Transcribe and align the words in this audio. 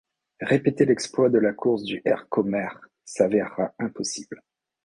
Répéter 0.41 0.85
l'exploit 0.85 1.29
de 1.29 1.37
la 1.37 1.53
course 1.53 1.83
du 1.83 2.01
Herkomer 2.05 2.69
s'avéra 3.05 3.75
impossible. 3.77 4.41